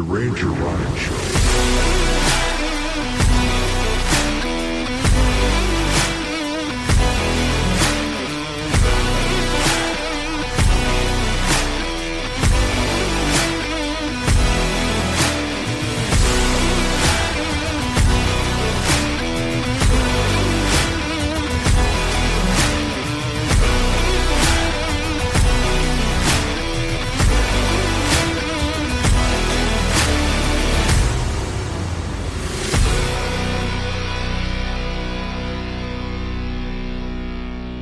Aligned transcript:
The 0.00 0.06
Ranger 0.06 0.46
Ryan 0.46 0.96
Show. 0.96 2.19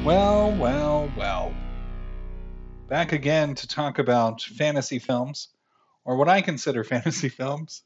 Well, 0.09 0.53
well, 0.53 1.13
well. 1.19 1.55
Back 2.89 3.13
again 3.13 3.55
to 3.57 3.69
talk 3.69 3.99
about 3.99 4.41
fantasy 4.41 4.99
films, 4.99 5.49
or 6.03 6.17
what 6.17 6.31
I 6.31 6.41
consider 6.41 6.83
fantasy 6.95 7.29
films. 7.29 7.83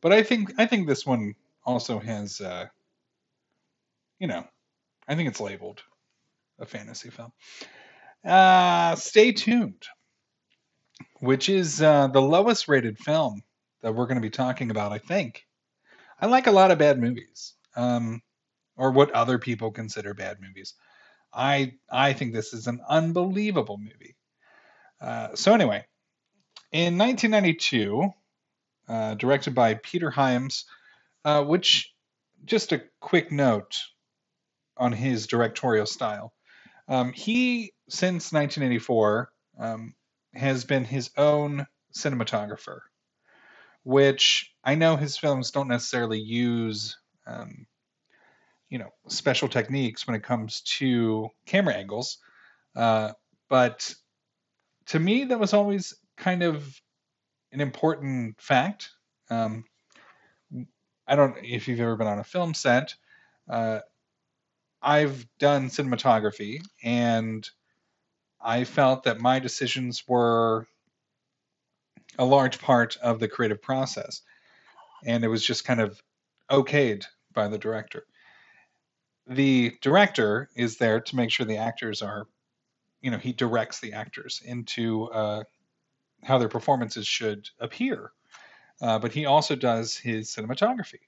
But 0.00 0.12
I 0.12 0.24
think 0.24 0.54
I 0.58 0.66
think 0.66 0.88
this 0.88 1.06
one 1.06 1.36
also 1.64 2.00
has, 2.00 2.40
uh, 2.40 2.66
you 4.18 4.26
know, 4.26 4.44
I 5.06 5.14
think 5.14 5.28
it's 5.28 5.38
labeled 5.38 5.84
a 6.58 6.66
fantasy 6.66 7.10
film. 7.10 7.30
Uh, 8.24 8.96
stay 8.96 9.30
tuned, 9.30 9.84
which 11.20 11.48
is 11.48 11.80
uh, 11.80 12.08
the 12.08 12.22
lowest 12.22 12.66
rated 12.66 12.98
film 12.98 13.44
that 13.82 13.94
we're 13.94 14.06
going 14.06 14.20
to 14.20 14.20
be 14.20 14.30
talking 14.30 14.72
about. 14.72 14.90
I 14.90 14.98
think. 14.98 15.46
I 16.20 16.26
like 16.26 16.48
a 16.48 16.50
lot 16.50 16.72
of 16.72 16.78
bad 16.78 16.98
movies, 16.98 17.54
um, 17.76 18.20
or 18.76 18.90
what 18.90 19.12
other 19.12 19.38
people 19.38 19.70
consider 19.70 20.12
bad 20.12 20.38
movies. 20.40 20.74
I 21.34 21.74
I 21.90 22.12
think 22.12 22.32
this 22.32 22.52
is 22.52 22.66
an 22.66 22.80
unbelievable 22.88 23.78
movie. 23.78 24.16
Uh, 25.00 25.34
so 25.34 25.52
anyway, 25.52 25.84
in 26.72 26.96
1992, 26.98 28.10
uh, 28.88 29.14
directed 29.14 29.54
by 29.54 29.74
Peter 29.74 30.10
Hyams, 30.10 30.64
uh, 31.24 31.42
which 31.44 31.92
just 32.44 32.72
a 32.72 32.82
quick 33.00 33.32
note 33.32 33.80
on 34.76 34.92
his 34.92 35.26
directorial 35.26 35.86
style. 35.86 36.32
Um, 36.88 37.12
he 37.12 37.72
since 37.88 38.32
1984 38.32 39.30
um, 39.58 39.94
has 40.34 40.64
been 40.64 40.84
his 40.84 41.10
own 41.16 41.66
cinematographer, 41.94 42.80
which 43.82 44.52
I 44.62 44.74
know 44.74 44.96
his 44.96 45.16
films 45.16 45.50
don't 45.50 45.68
necessarily 45.68 46.20
use. 46.20 46.98
Um, 47.26 47.66
you 48.74 48.80
know 48.80 48.90
special 49.06 49.46
techniques 49.46 50.04
when 50.04 50.16
it 50.16 50.24
comes 50.24 50.62
to 50.62 51.28
camera 51.46 51.74
angles. 51.74 52.18
Uh, 52.74 53.12
but 53.48 53.94
to 54.86 54.98
me 54.98 55.22
that 55.22 55.38
was 55.38 55.54
always 55.54 55.94
kind 56.16 56.42
of 56.42 56.80
an 57.52 57.60
important 57.60 58.40
fact. 58.40 58.90
Um, 59.30 59.64
i 61.06 61.14
don't 61.14 61.36
if 61.42 61.68
you've 61.68 61.80
ever 61.80 61.96
been 61.96 62.06
on 62.06 62.18
a 62.18 62.24
film 62.24 62.54
set 62.54 62.94
uh, 63.48 63.78
i've 64.82 65.26
done 65.38 65.68
cinematography 65.68 66.62
and 66.82 67.48
i 68.40 68.64
felt 68.64 69.04
that 69.04 69.20
my 69.20 69.38
decisions 69.38 70.02
were 70.08 70.66
a 72.18 72.24
large 72.24 72.58
part 72.58 72.96
of 73.02 73.18
the 73.18 73.28
creative 73.28 73.60
process. 73.60 74.22
And 75.04 75.24
it 75.24 75.28
was 75.28 75.44
just 75.44 75.64
kind 75.64 75.80
of 75.80 76.00
okayed 76.50 77.04
by 77.32 77.48
the 77.48 77.58
director 77.58 78.06
the 79.26 79.76
director 79.80 80.50
is 80.54 80.76
there 80.76 81.00
to 81.00 81.16
make 81.16 81.30
sure 81.30 81.46
the 81.46 81.56
actors 81.56 82.02
are, 82.02 82.26
you 83.00 83.10
know, 83.10 83.18
he 83.18 83.32
directs 83.32 83.80
the 83.80 83.94
actors 83.94 84.42
into 84.44 85.04
uh, 85.10 85.44
how 86.22 86.38
their 86.38 86.48
performances 86.48 87.06
should 87.06 87.48
appear. 87.60 88.12
Uh, 88.80 88.98
but 88.98 89.12
he 89.12 89.26
also 89.26 89.54
does 89.54 89.96
his 89.96 90.28
cinematography. 90.28 91.00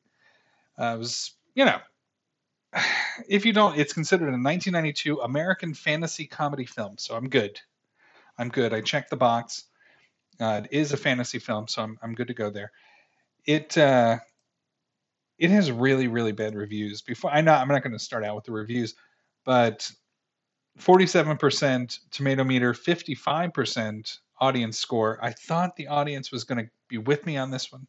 Uh, 0.79 0.95
it 0.95 0.99
was, 0.99 1.33
you 1.55 1.65
know, 1.65 1.79
if 3.29 3.45
you 3.45 3.53
don't, 3.53 3.79
it's 3.79 3.93
considered 3.93 4.29
a 4.29 4.39
1992 4.39 5.21
American 5.21 5.75
fantasy 5.75 6.27
comedy 6.27 6.65
film. 6.65 6.97
So 6.99 7.17
I'm 7.17 7.29
good. 7.29 7.61
I'm 8.39 8.49
good. 8.49 8.73
I 8.73 8.81
checked 8.81 9.11
the 9.11 9.17
box. 9.17 9.65
Uh, 10.39 10.63
it 10.65 10.77
is 10.77 10.93
a 10.93 10.97
fantasy 10.97 11.39
film, 11.39 11.67
so 11.67 11.83
I'm 11.83 11.99
I'm 12.03 12.15
good 12.15 12.27
to 12.29 12.35
go 12.35 12.51
there. 12.51 12.71
It 13.47 13.77
uh, 13.79 14.19
it 15.39 15.51
has 15.51 15.71
really 15.71 16.09
really 16.09 16.33
bad 16.33 16.55
reviews. 16.55 17.03
Before 17.03 17.31
i 17.31 17.41
know 17.41 17.53
i'm 17.53 17.69
not 17.69 17.83
going 17.83 17.93
to 17.93 17.99
start 17.99 18.25
out 18.25 18.37
with 18.37 18.45
the 18.45 18.53
reviews 18.53 18.95
but 19.45 19.91
47% 20.79 21.99
tomato 22.11 22.45
meter 22.45 22.75
55% 22.75 24.19
audience 24.41 24.79
score. 24.79 25.19
I 25.23 25.31
thought 25.31 25.77
the 25.77 25.87
audience 25.87 26.31
was 26.31 26.45
going 26.45 26.67
to 26.67 26.71
be 26.89 26.99
with 26.99 27.25
me 27.25 27.39
on 27.39 27.51
this 27.51 27.73
one. 27.73 27.87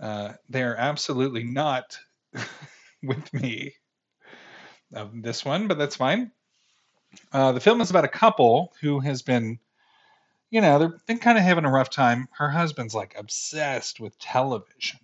Uh, 0.00 0.32
they're 0.48 0.76
absolutely 0.76 1.44
not 1.44 1.98
with 3.02 3.34
me 3.34 3.74
of 4.94 5.22
this 5.22 5.44
one 5.44 5.68
but 5.68 5.78
that's 5.78 5.96
fine. 5.96 6.30
Uh, 7.32 7.52
the 7.52 7.60
film 7.60 7.80
is 7.80 7.90
about 7.90 8.04
a 8.04 8.08
couple 8.08 8.72
who 8.80 9.00
has 9.00 9.20
been 9.20 9.58
you 10.50 10.60
know 10.60 10.78
they've 10.78 11.06
been 11.06 11.18
kind 11.18 11.38
of 11.38 11.44
having 11.44 11.64
a 11.64 11.70
rough 11.70 11.90
time. 11.90 12.28
Her 12.32 12.50
husband's 12.50 12.94
like 12.94 13.14
obsessed 13.18 14.00
with 14.00 14.18
television 14.18 15.00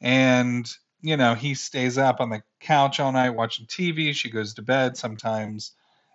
and 0.00 0.70
you 1.02 1.16
know 1.16 1.34
he 1.34 1.54
stays 1.54 1.98
up 1.98 2.20
on 2.20 2.30
the 2.30 2.42
couch 2.60 3.00
all 3.00 3.12
night 3.12 3.30
watching 3.30 3.66
tv 3.66 4.14
she 4.14 4.30
goes 4.30 4.54
to 4.54 4.62
bed 4.62 4.96
sometimes. 4.96 5.72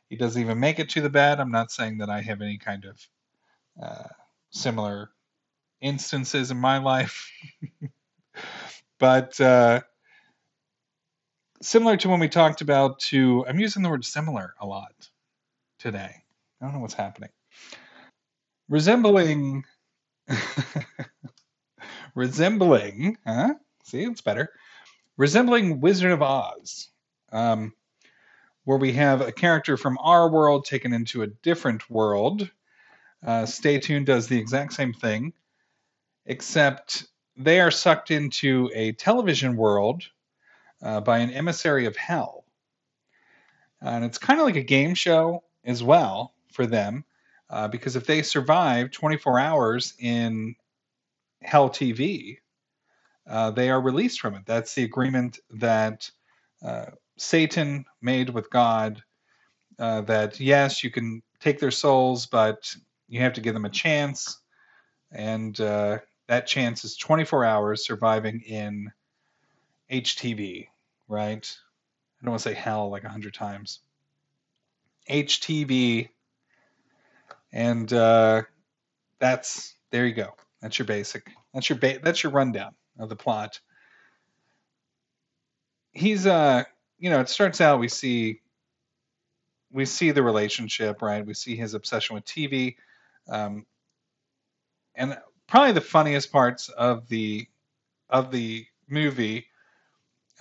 He 0.09 0.17
doesn't 0.17 0.41
even 0.41 0.59
make 0.59 0.79
it 0.79 0.89
to 0.89 1.01
the 1.01 1.09
bed. 1.09 1.39
I'm 1.39 1.51
not 1.51 1.71
saying 1.71 1.99
that 1.99 2.09
i 2.09 2.21
have 2.21 2.41
any 2.41 2.57
kind 2.57 2.85
of 2.85 2.99
uh, 3.81 4.07
similar 4.51 5.09
instances 5.81 6.51
in 6.51 6.57
my 6.57 6.79
life. 6.79 7.31
But 8.99 9.41
uh, 9.41 9.81
similar 11.61 11.97
to 11.97 12.09
when 12.09 12.19
we 12.19 12.29
talked 12.29 12.61
about 12.61 12.99
to 12.99 13.45
i'm 13.47 13.59
using 13.59 13.83
the 13.83 13.89
word 13.89 14.05
similar 14.05 14.53
a 14.59 14.65
lot 14.65 14.93
today. 15.79 16.15
I 16.61 16.65
don't 16.65 16.73
know 16.73 16.79
what's 16.81 16.93
happening. 16.93 17.29
Resembling 18.69 19.63
resembling 22.15 23.17
huh 23.25 23.55
See, 23.83 24.03
it's 24.03 24.21
better. 24.21 24.51
Resembling 25.17 25.81
Wizard 25.81 26.11
of 26.11 26.21
Oz, 26.21 26.89
um, 27.31 27.73
where 28.63 28.77
we 28.77 28.93
have 28.93 29.21
a 29.21 29.31
character 29.31 29.77
from 29.77 29.97
our 29.99 30.29
world 30.29 30.65
taken 30.65 30.93
into 30.93 31.23
a 31.23 31.27
different 31.27 31.89
world. 31.89 32.49
Uh, 33.25 33.45
Stay 33.45 33.79
Tuned 33.79 34.05
does 34.05 34.27
the 34.27 34.37
exact 34.37 34.73
same 34.73 34.93
thing, 34.93 35.33
except 36.25 37.05
they 37.37 37.59
are 37.59 37.71
sucked 37.71 38.11
into 38.11 38.69
a 38.73 38.93
television 38.93 39.55
world 39.55 40.03
uh, 40.81 41.01
by 41.01 41.19
an 41.19 41.31
emissary 41.31 41.85
of 41.85 41.95
hell. 41.95 42.45
And 43.81 44.05
it's 44.05 44.17
kind 44.17 44.39
of 44.39 44.45
like 44.45 44.55
a 44.55 44.63
game 44.63 44.93
show 44.93 45.43
as 45.65 45.83
well 45.83 46.33
for 46.51 46.65
them, 46.65 47.03
uh, 47.49 47.67
because 47.67 47.95
if 47.95 48.05
they 48.05 48.21
survive 48.21 48.91
24 48.91 49.39
hours 49.39 49.93
in 49.99 50.55
Hell 51.41 51.69
TV, 51.69 52.37
uh, 53.29 53.51
they 53.51 53.69
are 53.69 53.81
released 53.81 54.19
from 54.19 54.35
it. 54.35 54.43
That's 54.45 54.73
the 54.75 54.83
agreement 54.83 55.39
that 55.51 56.09
uh, 56.63 56.87
Satan 57.17 57.85
made 58.01 58.29
with 58.29 58.49
God. 58.49 59.01
Uh, 59.79 60.01
that 60.01 60.39
yes, 60.39 60.83
you 60.83 60.91
can 60.91 61.21
take 61.39 61.59
their 61.59 61.71
souls, 61.71 62.27
but 62.27 62.73
you 63.07 63.21
have 63.21 63.33
to 63.33 63.41
give 63.41 63.53
them 63.53 63.65
a 63.65 63.69
chance, 63.69 64.39
and 65.11 65.59
uh, 65.59 65.99
that 66.27 66.45
chance 66.45 66.85
is 66.85 66.97
24 66.97 67.45
hours 67.45 67.85
surviving 67.85 68.41
in 68.41 68.91
HTV. 69.91 70.67
Right? 71.07 71.57
I 72.21 72.25
don't 72.25 72.31
want 72.31 72.43
to 72.43 72.49
say 72.49 72.55
hell 72.55 72.89
like 72.89 73.03
a 73.03 73.09
hundred 73.09 73.33
times. 73.33 73.79
HTV, 75.09 76.09
and 77.51 77.91
uh, 77.91 78.43
that's 79.19 79.75
there 79.91 80.05
you 80.05 80.13
go. 80.13 80.35
That's 80.61 80.77
your 80.77 80.85
basic. 80.85 81.31
That's 81.53 81.69
your 81.69 81.79
ba- 81.79 81.99
that's 82.03 82.23
your 82.23 82.31
rundown 82.31 82.75
of 82.99 83.09
the 83.09 83.15
plot. 83.15 83.59
He's 85.91 86.25
uh 86.25 86.63
you 86.99 87.09
know, 87.09 87.19
it 87.19 87.29
starts 87.29 87.61
out 87.61 87.79
we 87.79 87.87
see 87.87 88.41
we 89.71 89.85
see 89.85 90.11
the 90.11 90.23
relationship, 90.23 91.01
right? 91.01 91.25
We 91.25 91.33
see 91.33 91.55
his 91.55 91.73
obsession 91.73 92.15
with 92.15 92.25
TV. 92.25 92.75
Um, 93.29 93.65
and 94.95 95.17
probably 95.47 95.71
the 95.71 95.81
funniest 95.81 96.31
parts 96.31 96.69
of 96.69 97.07
the 97.07 97.47
of 98.09 98.31
the 98.31 98.65
movie 98.89 99.47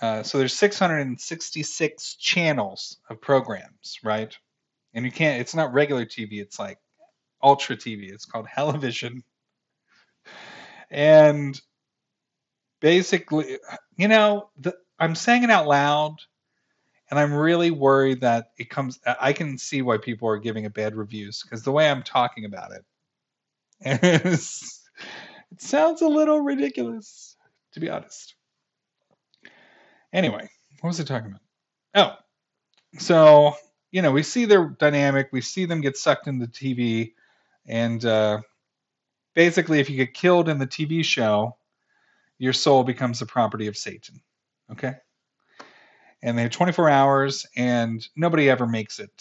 uh, 0.01 0.23
so 0.23 0.39
there's 0.39 0.53
666 0.53 2.15
channels 2.15 2.97
of 3.09 3.21
programs, 3.21 3.99
right? 4.03 4.35
And 4.93 5.05
you 5.05 5.11
can't. 5.11 5.39
It's 5.39 5.53
not 5.53 5.73
regular 5.73 6.05
TV. 6.05 6.41
It's 6.41 6.57
like 6.57 6.79
ultra 7.41 7.77
TV. 7.77 8.11
It's 8.11 8.25
called 8.25 8.47
television. 8.55 9.23
and 10.89 11.59
basically, 12.81 13.59
you 13.95 14.09
know, 14.09 14.49
the, 14.59 14.75
I'm 14.99 15.15
saying 15.15 15.43
it 15.43 15.49
out 15.49 15.67
loud, 15.67 16.17
and 17.09 17.17
I'm 17.17 17.33
really 17.33 17.71
worried 17.71 18.21
that 18.21 18.51
it 18.57 18.69
comes. 18.69 18.99
I 19.05 19.31
can 19.31 19.57
see 19.57 19.81
why 19.81 19.97
people 19.97 20.27
are 20.27 20.37
giving 20.37 20.65
it 20.65 20.73
bad 20.73 20.95
reviews 20.95 21.41
because 21.41 21.63
the 21.63 21.71
way 21.71 21.89
I'm 21.89 22.03
talking 22.03 22.43
about 22.43 22.71
it, 22.73 22.83
it 23.81 25.61
sounds 25.61 26.01
a 26.01 26.07
little 26.07 26.41
ridiculous, 26.41 27.37
to 27.73 27.79
be 27.79 27.89
honest. 27.89 28.35
Anyway, 30.11 30.49
what 30.81 30.89
was 30.89 30.99
I 30.99 31.03
talking 31.03 31.29
about? 31.29 31.41
Oh, 31.93 32.17
so 32.99 33.55
you 33.91 34.01
know, 34.01 34.11
we 34.11 34.23
see 34.23 34.45
their 34.45 34.65
dynamic, 34.67 35.29
we 35.31 35.41
see 35.41 35.65
them 35.65 35.81
get 35.81 35.97
sucked 35.97 36.27
into 36.27 36.47
TV, 36.47 37.13
and 37.65 38.03
uh, 38.05 38.41
basically, 39.33 39.79
if 39.79 39.89
you 39.89 39.97
get 39.97 40.13
killed 40.13 40.47
in 40.47 40.59
the 40.59 40.67
TV 40.67 41.03
show, 41.03 41.57
your 42.41 42.53
soul 42.53 42.83
becomes 42.83 43.19
the 43.19 43.25
property 43.27 43.67
of 43.67 43.77
Satan. 43.77 44.19
Okay? 44.71 44.95
And 46.23 46.35
they 46.35 46.41
have 46.41 46.51
24 46.51 46.89
hours, 46.89 47.45
and 47.55 48.03
nobody 48.15 48.49
ever 48.49 48.65
makes 48.65 48.97
it 48.97 49.11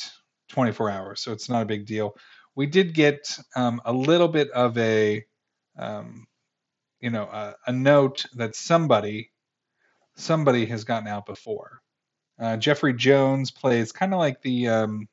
24 0.48 0.88
hours, 0.88 1.20
so 1.20 1.30
it's 1.30 1.50
not 1.50 1.60
a 1.60 1.66
big 1.66 1.84
deal. 1.84 2.16
We 2.54 2.64
did 2.64 2.94
get 2.94 3.38
um, 3.54 3.82
a 3.84 3.92
little 3.92 4.26
bit 4.26 4.50
of 4.52 4.76
a, 4.78 5.22
um, 5.78 6.26
you 7.00 7.10
know, 7.10 7.24
a, 7.24 7.56
a 7.66 7.72
note 7.72 8.24
that 8.36 8.56
somebody, 8.56 9.30
somebody 10.16 10.64
has 10.66 10.84
gotten 10.84 11.06
out 11.06 11.26
before. 11.26 11.82
Uh, 12.38 12.56
Jeffrey 12.56 12.94
Jones 12.94 13.50
plays 13.50 13.92
kind 13.92 14.14
of 14.14 14.18
like 14.18 14.40
the, 14.40 14.68
um, 14.68 15.08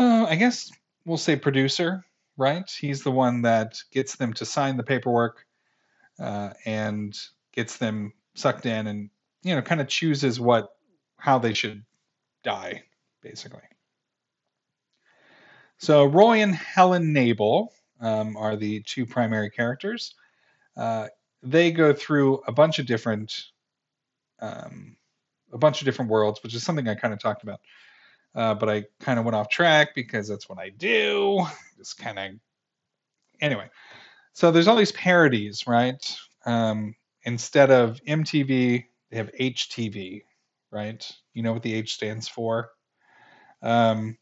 uh, 0.00 0.26
I 0.28 0.34
guess 0.34 0.68
we'll 1.04 1.16
say 1.16 1.36
producer, 1.36 2.04
right? 2.36 2.68
He's 2.68 3.04
the 3.04 3.12
one 3.12 3.42
that 3.42 3.78
gets 3.92 4.16
them 4.16 4.32
to 4.32 4.44
sign 4.44 4.76
the 4.76 4.82
paperwork 4.82 5.46
uh, 6.20 6.50
and 6.64 7.18
gets 7.52 7.78
them 7.78 8.12
sucked 8.34 8.66
in, 8.66 8.86
and 8.86 9.10
you 9.42 9.54
know, 9.54 9.62
kind 9.62 9.80
of 9.80 9.88
chooses 9.88 10.38
what 10.38 10.68
how 11.16 11.38
they 11.38 11.54
should 11.54 11.84
die, 12.44 12.82
basically. 13.22 13.62
So 15.78 16.04
Roy 16.04 16.42
and 16.42 16.54
Helen 16.54 17.12
Knable 17.12 17.72
um, 18.00 18.36
are 18.36 18.56
the 18.56 18.82
two 18.82 19.06
primary 19.06 19.50
characters. 19.50 20.14
Uh, 20.76 21.08
they 21.42 21.72
go 21.72 21.92
through 21.92 22.42
a 22.46 22.52
bunch 22.52 22.78
of 22.78 22.86
different 22.86 23.32
um, 24.40 24.96
a 25.52 25.58
bunch 25.58 25.80
of 25.80 25.84
different 25.84 26.10
worlds, 26.10 26.42
which 26.42 26.54
is 26.54 26.62
something 26.62 26.88
I 26.88 26.94
kind 26.94 27.12
of 27.12 27.20
talked 27.20 27.42
about. 27.42 27.60
Uh, 28.34 28.54
but 28.54 28.68
I 28.68 28.84
kind 29.00 29.18
of 29.18 29.24
went 29.24 29.34
off 29.34 29.48
track 29.48 29.94
because 29.94 30.28
that's 30.28 30.48
what 30.48 30.58
I 30.58 30.68
do. 30.70 31.44
Just 31.78 31.98
kind 31.98 32.18
of. 32.18 32.30
Anyway, 33.40 33.68
so 34.32 34.50
there's 34.50 34.68
all 34.68 34.76
these 34.76 34.92
parodies, 34.92 35.66
right? 35.66 36.16
Um, 36.46 36.94
instead 37.24 37.70
of 37.70 38.00
MTV, 38.06 38.84
they 39.10 39.16
have 39.16 39.30
HTV, 39.38 40.22
right? 40.70 41.10
You 41.34 41.42
know 41.42 41.52
what 41.52 41.62
the 41.62 41.74
H 41.74 41.94
stands 41.94 42.28
for. 42.28 42.70
Um, 43.62 44.16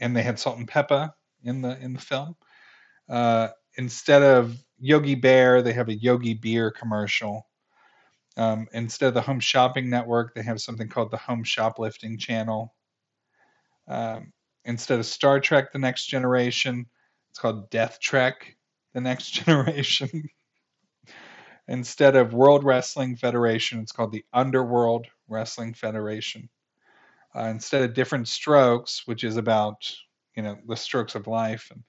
and 0.00 0.16
they 0.16 0.22
had 0.22 0.38
Salt-N-Pepa 0.38 1.12
in 1.44 1.62
the 1.62 1.78
in 1.80 1.92
the 1.92 2.00
film. 2.00 2.36
Uh, 3.08 3.48
instead 3.76 4.22
of 4.22 4.56
Yogi 4.78 5.14
Bear, 5.14 5.62
they 5.62 5.72
have 5.72 5.88
a 5.88 5.94
Yogi 5.94 6.34
Beer 6.34 6.70
commercial. 6.70 7.46
Um, 8.36 8.66
instead 8.72 9.08
of 9.08 9.14
the 9.14 9.20
Home 9.20 9.40
Shopping 9.40 9.90
Network, 9.90 10.34
they 10.34 10.42
have 10.42 10.60
something 10.60 10.88
called 10.88 11.10
the 11.10 11.18
Home 11.18 11.44
Shoplifting 11.44 12.18
Channel. 12.18 12.74
Um, 13.88 14.32
instead 14.64 14.98
of 14.98 15.06
Star 15.06 15.38
Trek: 15.40 15.72
The 15.72 15.78
Next 15.78 16.06
Generation, 16.06 16.86
it's 17.30 17.38
called 17.38 17.70
Death 17.70 17.98
Trek: 18.00 18.56
The 18.94 19.00
Next 19.00 19.30
Generation. 19.32 20.28
instead 21.68 22.16
of 22.16 22.34
World 22.34 22.64
Wrestling 22.64 23.16
Federation, 23.16 23.80
it's 23.80 23.92
called 23.92 24.12
the 24.12 24.24
Underworld 24.32 25.06
Wrestling 25.28 25.74
Federation. 25.74 26.48
Uh, 27.34 27.44
instead 27.44 27.82
of 27.82 27.94
Different 27.94 28.28
Strokes, 28.28 29.02
which 29.06 29.24
is 29.24 29.36
about 29.36 29.90
you 30.36 30.42
know 30.42 30.58
the 30.66 30.76
strokes 30.76 31.14
of 31.14 31.26
life, 31.26 31.70
and 31.72 31.82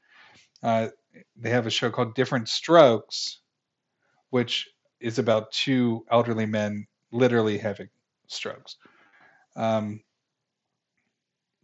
uh, 0.64 0.90
they 1.36 1.50
have 1.50 1.68
a 1.68 1.72
show 1.72 1.90
called 1.92 2.16
Different 2.16 2.50
Strokes, 2.50 3.42
which 4.30 4.70
is 5.00 5.20
about 5.20 5.52
two 5.52 6.06
elderly 6.12 6.46
men 6.46 6.88
literally 7.12 7.58
having 7.58 7.90
strokes. 8.28 8.78
Um, 9.56 10.02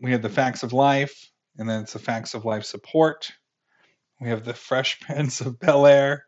we 0.02 0.12
have 0.12 0.22
the 0.22 0.30
facts 0.30 0.64
of 0.64 0.74
life, 0.74 1.32
and 1.58 1.70
then 1.70 1.82
it's 1.84 1.94
the 1.94 2.00
facts 2.00 2.34
of 2.34 2.46
life 2.46 2.66
support. 2.66 3.32
We 4.20 4.30
have 4.30 4.44
the 4.44 4.54
Fresh 4.54 5.00
Prince 5.02 5.42
of 5.42 5.60
Bel 5.60 5.86
Air, 5.86 6.26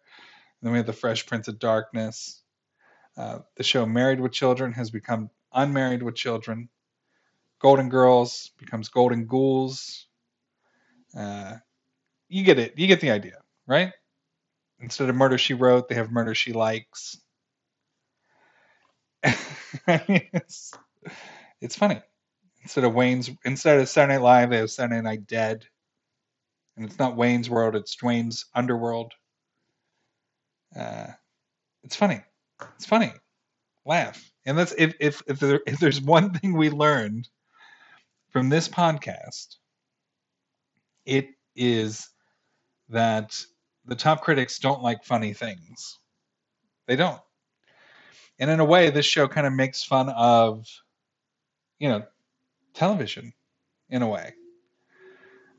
then 0.62 0.72
we 0.72 0.78
have 0.80 0.88
the 0.88 0.94
Fresh 0.94 1.26
Prince 1.26 1.48
of 1.48 1.60
Darkness. 1.60 2.42
Uh, 3.18 3.40
the 3.58 3.64
show 3.64 3.86
Married 3.86 4.22
with 4.22 4.32
Children 4.32 4.74
has 4.74 4.90
become 4.90 5.30
Unmarried 5.54 6.02
with 6.02 6.16
Children. 6.16 6.70
Golden 7.60 7.90
Girls 7.90 8.52
becomes 8.58 8.90
Golden 8.90 9.26
Ghouls. 9.26 10.08
Uh, 11.16 11.58
you 12.30 12.44
get 12.44 12.58
it. 12.58 12.74
You 12.78 12.88
get 12.88 13.02
the 13.02 13.12
idea, 13.12 13.42
right? 13.68 13.92
Instead 14.80 15.10
of 15.10 15.16
Murder 15.16 15.38
She 15.38 15.54
Wrote, 15.54 15.90
they 15.90 15.96
have 15.96 16.12
Murder 16.12 16.34
She 16.34 16.54
Likes. 16.54 17.18
it's, 19.88 20.74
it's 21.62 21.76
funny. 21.76 22.02
Instead 22.64 22.84
of 22.84 22.94
Wayne's, 22.94 23.30
instead 23.44 23.80
of 23.80 23.90
Saturday 23.90 24.16
Night 24.16 24.24
Live, 24.24 24.50
they 24.50 24.58
have 24.58 24.72
Saturday 24.72 25.02
Night 25.02 25.28
Dead, 25.28 25.66
and 26.76 26.86
it's 26.86 27.00
not 27.00 27.16
Wayne's 27.16 27.50
World; 27.50 27.76
it's 27.76 27.96
Dwayne's 27.96 28.46
Underworld. 28.56 29.14
Uh, 30.76 31.08
it's 31.84 31.96
funny. 31.96 32.22
It's 32.76 32.86
funny. 32.86 33.12
Laugh, 33.86 34.32
and 34.46 34.58
that's 34.58 34.74
if 34.78 34.94
if 35.00 35.22
if, 35.28 35.40
there, 35.40 35.62
if 35.66 35.80
there's 35.80 36.02
one 36.02 36.34
thing 36.34 36.54
we 36.54 36.70
learned 36.70 37.28
from 38.30 38.50
this 38.50 38.68
podcast, 38.68 39.58
it 41.06 41.30
is 41.56 42.10
that 42.90 43.38
the 43.86 43.96
top 43.96 44.22
critics 44.22 44.60
don't 44.60 44.84
like 44.84 45.04
funny 45.04 45.34
things. 45.34 45.98
They 46.88 46.96
don't. 46.96 47.22
And 48.40 48.50
in 48.50 48.60
a 48.60 48.66
way, 48.66 48.90
this 48.90 49.06
show 49.06 49.28
kind 49.28 49.46
of 49.46 49.54
makes 49.54 49.84
fun 49.84 50.10
of, 50.10 50.68
you 51.80 51.90
know, 51.90 52.04
television 52.74 53.34
in 53.90 54.02
a 54.02 54.08
way. 54.08 54.34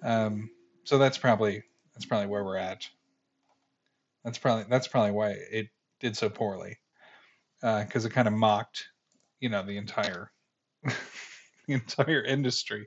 Um, 0.03 0.50
so 0.84 0.99
that's 0.99 1.19
probably 1.19 1.62
that's 1.94 2.06
probably 2.06 2.26
where 2.26 2.44
we're 2.44 2.56
at. 2.56 2.88
That's 4.25 4.38
probably 4.38 4.64
that's 4.69 4.88
probably 4.88 5.12
why 5.12 5.31
it 5.31 5.69
did 6.00 6.17
so 6.17 6.29
poorly 6.29 6.78
because 7.61 8.04
uh, 8.04 8.09
it 8.09 8.12
kind 8.12 8.28
of 8.28 8.35
mocked, 8.35 8.88
you 9.40 9.49
know, 9.49 9.62
the 9.62 9.76
entire 9.76 10.30
the 10.85 11.75
entire 11.75 12.23
industry, 12.23 12.87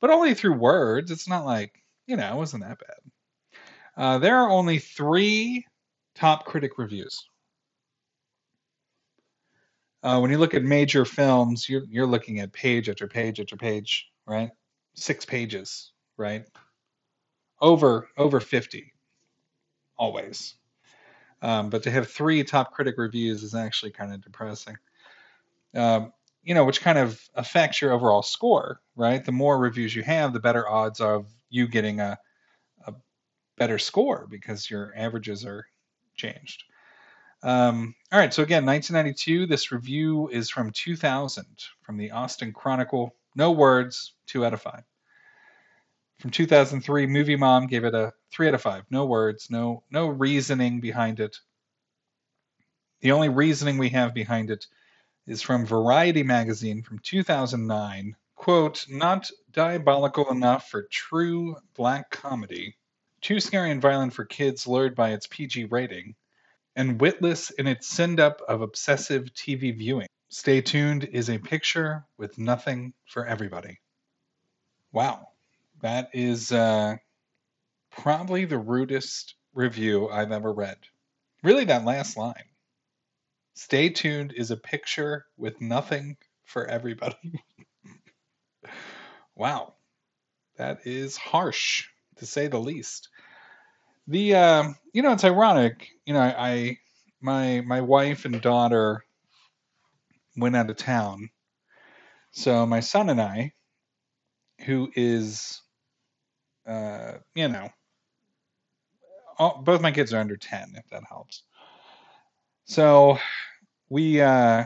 but 0.00 0.10
only 0.10 0.34
through 0.34 0.54
words. 0.54 1.10
It's 1.10 1.28
not 1.28 1.44
like 1.44 1.82
you 2.06 2.16
know, 2.16 2.32
it 2.32 2.36
wasn't 2.36 2.64
that 2.64 2.78
bad. 2.78 3.12
Uh, 3.96 4.18
there 4.18 4.36
are 4.36 4.50
only 4.50 4.78
three 4.78 5.66
top 6.14 6.46
critic 6.46 6.78
reviews. 6.78 7.24
Uh, 10.02 10.20
when 10.20 10.30
you 10.30 10.38
look 10.38 10.54
at 10.54 10.62
major 10.62 11.04
films, 11.04 11.68
you're 11.68 11.84
you're 11.88 12.06
looking 12.06 12.38
at 12.40 12.52
page 12.52 12.88
after 12.88 13.08
page 13.08 13.40
after 13.40 13.56
page, 13.56 14.08
right? 14.26 14.50
Six 14.94 15.24
pages, 15.24 15.92
right? 16.16 16.44
Over 17.60 18.08
over 18.16 18.40
fifty, 18.40 18.92
always. 19.96 20.54
Um, 21.40 21.70
but 21.70 21.84
to 21.84 21.90
have 21.90 22.08
three 22.08 22.42
top 22.44 22.72
critic 22.72 22.96
reviews 22.98 23.42
is 23.42 23.54
actually 23.54 23.92
kind 23.92 24.12
of 24.12 24.22
depressing. 24.22 24.76
Um, 25.74 26.12
you 26.42 26.54
know, 26.54 26.64
which 26.64 26.80
kind 26.80 26.98
of 26.98 27.20
affects 27.34 27.80
your 27.80 27.92
overall 27.92 28.22
score, 28.22 28.80
right? 28.96 29.24
The 29.24 29.32
more 29.32 29.58
reviews 29.58 29.94
you 29.94 30.02
have, 30.02 30.32
the 30.32 30.40
better 30.40 30.68
odds 30.68 31.00
of 31.00 31.26
you 31.50 31.68
getting 31.68 32.00
a 32.00 32.18
better 33.58 33.78
score 33.78 34.26
because 34.30 34.70
your 34.70 34.92
averages 34.96 35.44
are 35.44 35.66
changed. 36.16 36.64
Um, 37.42 37.94
all 38.10 38.18
right, 38.18 38.32
so 38.32 38.42
again, 38.42 38.64
1992. 38.64 39.46
This 39.46 39.70
review 39.70 40.28
is 40.28 40.50
from 40.50 40.70
2000 40.70 41.44
from 41.82 41.96
the 41.96 42.12
Austin 42.12 42.52
Chronicle. 42.52 43.14
No 43.36 43.52
words, 43.52 44.14
two 44.26 44.44
out 44.44 44.54
of 44.54 44.62
five. 44.62 44.82
From 46.18 46.30
2003, 46.30 47.06
Movie 47.06 47.36
Mom 47.36 47.66
gave 47.66 47.84
it 47.84 47.94
a 47.94 48.12
three 48.30 48.48
out 48.48 48.54
of 48.54 48.62
five. 48.62 48.84
No 48.90 49.06
words, 49.06 49.48
no 49.50 49.84
no 49.90 50.08
reasoning 50.08 50.80
behind 50.80 51.20
it. 51.20 51.36
The 53.00 53.12
only 53.12 53.28
reasoning 53.28 53.78
we 53.78 53.90
have 53.90 54.14
behind 54.14 54.50
it 54.50 54.66
is 55.26 55.42
from 55.42 55.66
Variety 55.66 56.22
magazine 56.22 56.82
from 56.82 56.98
2009. 56.98 58.16
Quote, 58.34 58.86
not 58.88 59.30
diabolical 59.52 60.30
enough 60.30 60.68
for 60.68 60.88
true 60.90 61.56
black 61.74 62.10
comedy 62.10 62.76
too 63.20 63.40
scary 63.40 63.70
and 63.70 63.82
violent 63.82 64.12
for 64.12 64.24
kids 64.24 64.66
lured 64.66 64.94
by 64.94 65.10
its 65.10 65.26
PG 65.26 65.66
rating, 65.66 66.14
and 66.76 67.00
witless 67.00 67.50
in 67.50 67.66
its 67.66 67.88
send 67.88 68.20
up 68.20 68.40
of 68.48 68.60
obsessive 68.60 69.24
TV 69.34 69.76
viewing. 69.76 70.08
Stay 70.28 70.60
tuned 70.60 71.04
is 71.04 71.30
a 71.30 71.38
picture 71.38 72.04
with 72.16 72.38
nothing 72.38 72.92
for 73.06 73.26
everybody. 73.26 73.80
Wow, 74.92 75.27
that 75.80 76.10
is 76.12 76.52
uh, 76.52 76.96
probably 77.90 78.44
the 78.44 78.58
rudest 78.58 79.34
review 79.54 80.08
I've 80.08 80.32
ever 80.32 80.52
read. 80.52 80.78
really 81.42 81.64
that 81.64 81.84
last 81.84 82.16
line. 82.16 82.34
Stay 83.54 83.88
tuned 83.88 84.32
is 84.36 84.50
a 84.50 84.56
picture 84.56 85.26
with 85.36 85.60
nothing 85.60 86.16
for 86.44 86.66
everybody. 86.66 87.42
wow. 89.34 89.74
That 90.56 90.86
is 90.86 91.16
harsh 91.16 91.86
to 92.16 92.26
say 92.26 92.48
the 92.48 92.58
least. 92.58 93.08
The 94.08 94.34
uh, 94.34 94.72
you 94.92 95.02
know 95.02 95.12
it's 95.12 95.24
ironic. 95.24 95.88
You 96.06 96.14
know 96.14 96.20
I 96.20 96.78
my 97.20 97.60
my 97.60 97.80
wife 97.80 98.24
and 98.24 98.40
daughter 98.40 99.04
went 100.36 100.56
out 100.56 100.70
of 100.70 100.76
town, 100.76 101.30
so 102.32 102.66
my 102.66 102.80
son 102.80 103.10
and 103.10 103.20
I, 103.20 103.52
who 104.64 104.90
is, 104.94 105.60
uh, 106.68 107.12
you 107.34 107.48
know, 107.48 107.70
all, 109.38 109.62
both 109.64 109.80
my 109.80 109.90
kids 109.90 110.12
are 110.12 110.20
under 110.20 110.36
ten, 110.36 110.74
if 110.76 110.88
that 110.90 111.04
helps. 111.08 111.42
So 112.66 113.18
we 113.88 114.20
uh, 114.20 114.64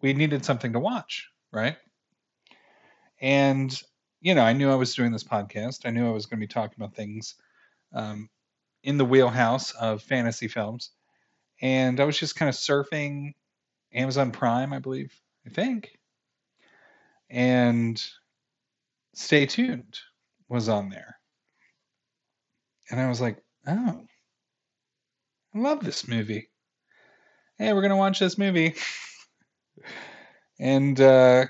we 0.00 0.12
needed 0.12 0.44
something 0.44 0.72
to 0.72 0.80
watch, 0.80 1.28
right? 1.52 1.76
And 3.20 3.80
you 4.20 4.34
know, 4.34 4.42
I 4.42 4.52
knew 4.52 4.70
I 4.70 4.74
was 4.74 4.94
doing 4.94 5.12
this 5.12 5.24
podcast. 5.24 5.86
I 5.86 5.90
knew 5.90 6.08
I 6.08 6.12
was 6.12 6.26
going 6.26 6.40
to 6.40 6.46
be 6.46 6.52
talking 6.52 6.74
about 6.76 6.96
things 6.96 7.36
um, 7.92 8.28
in 8.82 8.98
the 8.98 9.04
wheelhouse 9.04 9.70
of 9.72 10.02
fantasy 10.02 10.48
films, 10.48 10.90
and 11.60 12.00
I 12.00 12.04
was 12.04 12.18
just 12.18 12.34
kind 12.34 12.48
of 12.48 12.56
surfing 12.56 13.34
Amazon 13.92 14.32
Prime, 14.32 14.72
I 14.72 14.80
believe, 14.80 15.14
I 15.46 15.50
think, 15.50 15.92
and 17.30 18.04
Stay 19.14 19.46
Tuned 19.46 20.00
was 20.48 20.68
on 20.68 20.88
there, 20.88 21.18
and 22.90 23.00
I 23.00 23.08
was 23.08 23.20
like, 23.20 23.42
oh, 23.66 24.06
I 25.54 25.58
love 25.58 25.84
this 25.84 26.06
movie. 26.06 26.50
Hey, 27.58 27.72
we're 27.72 27.82
gonna 27.82 27.96
watch 27.96 28.18
this 28.18 28.38
movie, 28.38 28.74
and 30.58 31.00
uh, 31.00 31.46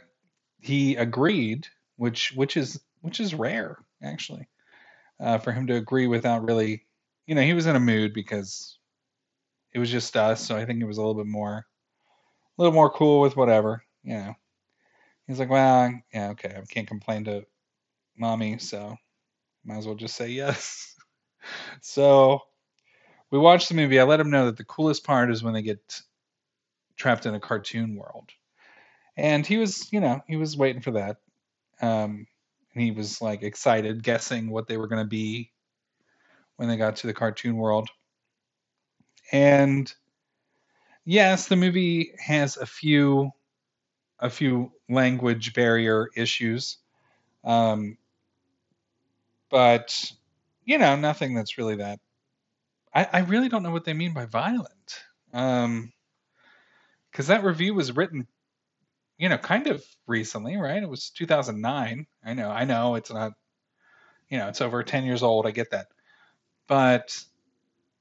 he 0.61 0.97
agreed 0.97 1.67
which 1.97 2.33
which 2.35 2.57
is 2.57 2.81
which 3.01 3.21
is 3.21 3.35
rare 3.35 3.79
actually 4.03 4.49
uh, 5.21 5.39
for 5.39 5.53
him 5.53 5.67
to 5.69 5.77
agree 5.77 6.07
without 6.07 6.45
really 6.45 6.85
you 7.27 7.35
know 7.35 7.43
he 7.43 7.55
was 7.55 7.67
in 7.67 7.77
a 7.77 7.81
mood 7.81 8.13
because 8.13 8.79
it 9.73 9.79
was 9.79 9.91
just 9.91 10.17
us 10.17 10.45
so 10.45 10.57
i 10.57 10.65
think 10.65 10.81
it 10.81 10.87
was 10.87 10.99
a 10.99 11.01
little 11.01 11.15
bit 11.15 11.27
more 11.27 11.59
a 11.59 12.63
little 12.63 12.75
more 12.75 12.91
cool 12.91 13.21
with 13.21 13.37
whatever 13.37 13.83
you 14.03 14.15
know. 14.15 14.35
He's 15.27 15.39
like 15.39 15.51
well 15.51 15.93
yeah 16.13 16.31
okay 16.31 16.55
i 16.57 16.65
can't 16.69 16.89
complain 16.89 17.25
to 17.25 17.45
mommy 18.19 18.59
so 18.59 18.97
might 19.65 19.79
as 19.79 19.87
well 19.87 19.95
just 19.95 20.17
say 20.17 20.29
yes 20.29 20.95
so 21.81 22.41
we 23.31 23.39
watched 23.39 23.69
the 23.69 23.75
movie 23.75 24.01
i 24.01 24.05
let 24.05 24.21
him 24.21 24.31
know 24.31 24.47
that 24.47 24.57
the 24.57 24.65
coolest 24.65 25.05
part 25.05 25.31
is 25.31 25.43
when 25.43 25.55
they 25.55 25.63
get 25.63 26.01
trapped 26.97 27.27
in 27.27 27.35
a 27.35 27.41
cartoon 27.41 27.95
world 27.97 28.31
and 29.17 29.47
he 29.47 29.57
was 29.59 29.93
you 29.93 30.01
know 30.01 30.21
he 30.27 30.37
was 30.37 30.57
waiting 30.57 30.81
for 30.81 30.93
that 30.93 31.17
um, 31.81 32.27
and 32.77 32.85
he 32.85 32.91
was 32.91 33.23
like 33.23 33.43
excited, 33.43 34.03
guessing 34.03 34.51
what 34.51 34.67
they 34.69 34.77
were 34.77 34.87
going 34.87 35.03
to 35.03 35.09
be 35.09 35.51
when 36.57 36.69
they 36.69 36.77
got 36.77 36.97
to 36.97 37.07
the 37.07 37.15
cartoon 37.15 37.57
world. 37.57 37.89
And 39.33 39.93
yes, 41.07 41.49
the 41.49 41.57
movie 41.57 42.13
has 42.19 42.59
a 42.59 42.67
few 42.67 43.31
a 44.21 44.31
few 44.31 44.73
language 44.89 45.53
barrier 45.53 46.09
issues. 46.17 46.79
Um, 47.45 47.99
but 49.51 50.13
you 50.65 50.79
know, 50.79 50.97
nothing 50.97 51.35
that's 51.35 51.59
really 51.59 51.77
that 51.77 52.01
I, 52.95 53.09
I 53.13 53.19
really 53.21 53.49
don't 53.49 53.63
know 53.63 53.71
what 53.71 53.85
they 53.85 53.93
mean 53.93 54.15
by 54.15 54.27
violent. 54.27 55.05
Um, 55.33 55.93
because 57.11 57.29
that 57.29 57.45
review 57.45 57.75
was 57.75 57.97
written 57.97 58.27
you 59.19 59.29
know, 59.29 59.39
kind 59.39 59.67
of 59.67 59.85
recently, 60.07 60.57
right? 60.57 60.83
It 60.83 60.89
was 60.89 61.11
2009. 61.11 62.07
I 62.25 62.35
know, 62.35 62.51
I 62.51 62.65
know 62.65 62.97
it's 62.97 63.13
not, 63.13 63.33
you 64.29 64.39
know, 64.39 64.49
it's 64.49 64.61
over 64.61 64.83
10 64.83 65.05
years 65.05 65.23
old. 65.23 65.47
I 65.47 65.53
get 65.53 65.71
that. 65.71 65.89
But 66.69 67.19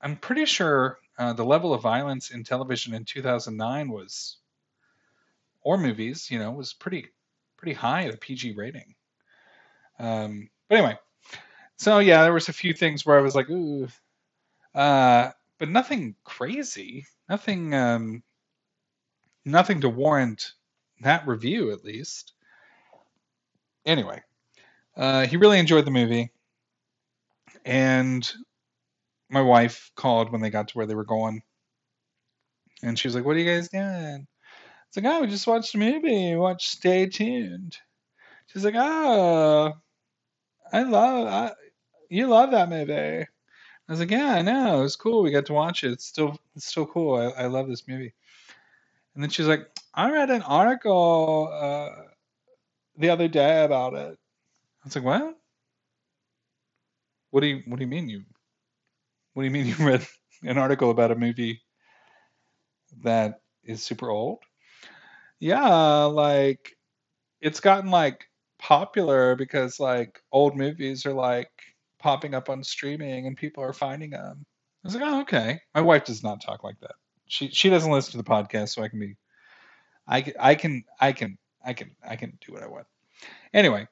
I'm 0.02 0.18
pretty 0.18 0.46
sure 0.46 0.98
uh, 1.18 1.34
the 1.34 1.46
level 1.46 1.74
of 1.74 1.82
violence 1.82 2.32
in 2.32 2.44
television 2.44 2.94
in 2.94 3.06
2009 3.06 3.90
was, 3.90 4.38
or 5.62 5.78
movies, 5.78 6.30
you 6.30 6.40
know, 6.40 6.52
was 6.52 6.74
pretty, 6.74 7.08
pretty 7.58 7.74
high 7.74 8.06
at 8.06 8.14
a 8.14 8.18
PG 8.18 8.54
rating. 8.54 8.96
Um, 9.98 10.50
but 10.68 10.80
anyway, 10.80 10.98
so 11.78 12.00
yeah, 12.00 12.24
there 12.24 12.34
was 12.34 12.50
a 12.50 12.54
few 12.54 12.74
things 12.74 13.06
where 13.06 13.18
I 13.18 13.22
was 13.22 13.36
like, 13.36 13.50
ooh, 13.50 13.88
uh, 14.76 15.32
but 15.60 15.70
nothing 15.70 16.16
crazy, 16.26 17.06
nothing, 17.30 17.74
um, 17.74 18.24
nothing 19.46 19.82
to 19.82 19.90
warrant 19.90 20.54
that 21.02 21.28
review 21.28 21.72
at 21.72 21.84
least. 21.86 22.34
Anyway, 23.86 24.22
uh, 24.98 25.26
he 25.28 25.38
really 25.38 25.60
enjoyed 25.60 25.86
the 25.86 25.92
movie, 25.92 26.32
and 27.66 28.34
my 29.30 29.42
wife 29.42 29.92
called 29.96 30.32
when 30.32 30.42
they 30.42 30.50
got 30.50 30.70
to 30.70 30.74
where 30.78 30.86
they 30.88 30.96
were 30.96 31.06
going, 31.06 31.42
and 32.84 32.98
she 32.98 33.08
was 33.08 33.16
like, 33.16 33.26
"What 33.26 33.36
are 33.36 33.40
you 33.40 33.46
guys 33.54 33.70
doing?" 33.70 34.28
It's 34.88 34.98
like, 34.98 35.06
"Oh, 35.06 35.22
we 35.22 35.28
just 35.28 35.48
watched 35.48 35.76
a 35.76 35.80
movie. 35.80 36.36
Watch 36.36 36.68
Stay 36.70 37.08
Tuned." 37.08 37.78
She's 38.48 38.66
like, 38.66 38.76
"Oh, 38.78 39.74
I 40.72 40.84
love 40.84 41.28
I, 41.28 41.54
you 42.10 42.28
love 42.28 42.52
that 42.52 42.70
movie." 42.70 42.94
I 42.94 43.28
was 43.92 44.00
like, 44.00 44.12
"Yeah, 44.12 44.34
I 44.36 44.42
know. 44.44 44.80
It 44.80 44.84
was 44.84 44.96
cool. 44.98 45.24
We 45.24 45.32
got 45.32 45.48
to 45.48 45.54
watch 45.54 45.84
it. 45.84 45.92
It's 45.94 46.06
still 46.06 46.38
it's 46.56 46.68
still 46.68 46.88
cool. 46.88 47.16
I, 47.16 47.44
I 47.44 47.48
love 47.48 47.68
this 47.70 47.88
movie." 47.88 48.14
And 49.14 49.24
then 49.24 49.30
she's 49.30 49.48
like, 49.48 49.68
I 49.94 50.12
read 50.12 50.30
an 50.30 50.42
article 50.42 51.50
uh, 51.52 52.04
the 52.98 53.10
other 53.10 53.28
day 53.28 53.64
about 53.64 53.94
it. 53.94 54.18
I 54.18 54.86
was 54.86 54.96
like, 54.96 55.06
what? 55.06 55.38
What 57.30 57.42
do 57.42 57.48
you 57.48 57.62
What 57.68 57.78
do 57.78 57.84
you 57.84 57.88
mean 57.88 58.10
you? 58.10 58.26
What 59.34 59.44
do 59.44 59.46
you 59.46 59.52
mean 59.52 59.68
you 59.68 59.76
read 59.86 60.08
an 60.42 60.58
article 60.58 60.90
about 60.90 61.12
a 61.12 61.16
movie 61.16 61.62
that 63.04 63.42
is 63.64 63.84
super 63.84 64.10
old? 64.10 64.44
Yeah, 65.40 66.06
like 66.06 66.76
it's 67.42 67.60
gotten 67.62 67.92
like 67.92 68.26
popular 68.60 69.36
because 69.36 69.80
like 69.80 70.22
old 70.32 70.58
movies 70.58 71.06
are 71.06 71.14
like 71.14 71.52
popping 72.06 72.34
up 72.34 72.50
on 72.50 72.64
streaming 72.64 73.28
and 73.28 73.36
people 73.36 73.64
are 73.64 73.74
finding 73.74 74.12
them. 74.12 74.46
I 74.84 74.88
was 74.88 74.96
like, 74.96 75.04
oh, 75.06 75.22
okay. 75.22 75.60
My 75.74 75.82
wife 75.82 76.06
does 76.06 76.24
not 76.24 76.42
talk 76.42 76.64
like 76.64 76.80
that 76.82 76.96
she 77.28 77.50
she 77.50 77.70
doesn't 77.70 77.92
listen 77.92 78.12
to 78.12 78.18
the 78.18 78.24
podcast, 78.24 78.70
so 78.70 78.84
I 78.84 78.88
can 78.88 79.00
be, 79.00 79.16
I 80.08 80.22
can 80.22 80.34
I 80.40 80.56
can 80.56 80.84
I 81.00 81.12
can 81.12 81.38
I 81.64 81.74
can 81.74 81.96
I 82.08 82.16
can 82.16 82.38
do 82.46 82.54
what 82.54 82.64
I 82.64 82.68
want. 82.68 82.88
Anyway, 83.54 83.88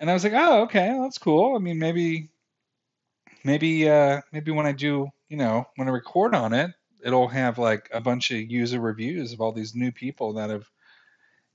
and 0.00 0.10
I 0.10 0.14
was 0.14 0.24
like, 0.24 0.32
oh, 0.34 0.62
okay, 0.62 0.96
that's 1.00 1.18
cool. 1.18 1.56
I 1.56 1.58
mean, 1.58 1.78
maybe 1.78 2.30
maybe 3.44 3.88
uh 3.88 4.20
maybe 4.32 4.50
when 4.50 4.66
I 4.66 4.72
do, 4.72 5.08
you 5.28 5.36
know, 5.36 5.66
when 5.76 5.88
I 5.88 5.92
record 5.92 6.34
on 6.34 6.52
it, 6.52 6.70
it'll 7.04 7.28
have 7.28 7.58
like 7.58 7.88
a 7.92 8.00
bunch 8.00 8.30
of 8.30 8.38
user 8.38 8.80
reviews 8.80 9.32
of 9.32 9.40
all 9.40 9.52
these 9.52 9.74
new 9.74 9.92
people 9.92 10.34
that 10.34 10.50
have 10.50 10.66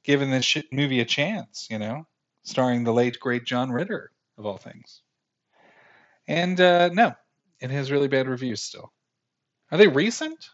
given 0.04 0.32
this 0.32 0.46
shit 0.46 0.72
movie 0.72 1.00
a 1.00 1.06
chance, 1.06 1.68
you 1.70 1.80
know, 1.80 2.06
starring 2.44 2.84
the 2.84 2.94
late 2.94 3.20
great 3.20 3.46
John 3.46 3.72
Ritter 3.72 4.12
of 4.38 4.46
all 4.46 4.58
things. 4.58 5.02
And 6.28 6.60
uh, 6.60 6.90
no, 6.90 7.14
it 7.60 7.72
has 7.72 7.92
really 7.92 8.08
bad 8.08 8.28
reviews 8.28 8.62
still. 8.62 8.92
Are 9.72 9.78
they 9.78 9.88
recent? 9.88 10.50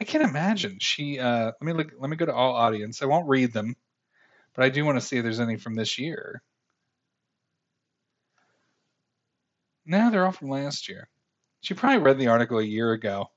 I 0.00 0.04
can't 0.04 0.24
imagine. 0.24 0.78
She 0.80 1.18
uh 1.18 1.46
let 1.46 1.62
me 1.62 1.72
look 1.72 1.92
let 1.98 2.10
me 2.10 2.16
go 2.16 2.26
to 2.26 2.34
all 2.34 2.54
audience. 2.54 3.02
I 3.02 3.06
won't 3.06 3.28
read 3.28 3.52
them, 3.52 3.76
but 4.54 4.64
I 4.64 4.70
do 4.70 4.84
want 4.84 4.98
to 4.98 5.06
see 5.06 5.18
if 5.18 5.24
there's 5.24 5.40
any 5.40 5.56
from 5.56 5.74
this 5.74 5.98
year. 5.98 6.42
No, 9.84 10.10
they're 10.10 10.24
all 10.24 10.32
from 10.32 10.48
last 10.48 10.88
year. 10.88 11.08
She 11.60 11.74
probably 11.74 11.98
read 11.98 12.18
the 12.18 12.28
article 12.28 12.58
a 12.58 12.64
year 12.64 12.92
ago 12.92 13.30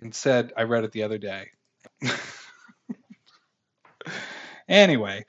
and 0.00 0.14
said, 0.14 0.52
I 0.56 0.62
read 0.62 0.84
it 0.84 0.92
the 0.92 1.02
other 1.02 1.18
day. 1.18 1.50
anyway, 4.68 5.24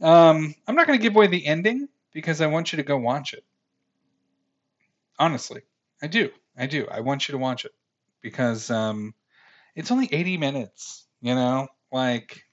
um, 0.00 0.54
I'm 0.66 0.74
not 0.74 0.86
going 0.86 0.98
to 0.98 1.02
give 1.02 1.14
away 1.16 1.28
the 1.28 1.46
ending 1.46 1.88
because 2.12 2.40
I 2.40 2.46
want 2.46 2.72
you 2.72 2.78
to 2.78 2.82
go 2.82 2.98
watch 2.98 3.34
it. 3.34 3.44
Honestly, 5.18 5.62
I 6.02 6.06
do. 6.06 6.30
I 6.56 6.66
do. 6.66 6.86
I 6.90 7.00
want 7.00 7.28
you 7.28 7.32
to 7.32 7.38
watch 7.38 7.64
it 7.64 7.72
because 8.20 8.70
um, 8.70 9.14
it's 9.76 9.90
only 9.90 10.12
80 10.12 10.38
minutes, 10.38 11.06
you 11.20 11.34
know? 11.34 11.68
Like, 11.92 12.44